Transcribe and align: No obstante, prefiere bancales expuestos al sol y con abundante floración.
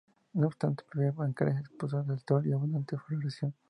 No 0.33 0.47
obstante, 0.47 0.83
prefiere 0.91 1.15
bancales 1.15 1.59
expuestos 1.59 2.09
al 2.09 2.19
sol 2.27 2.47
y 2.47 2.49
con 2.49 2.53
abundante 2.55 2.97
floración. 2.97 3.53